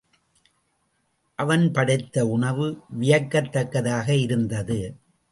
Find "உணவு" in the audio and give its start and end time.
2.27-2.67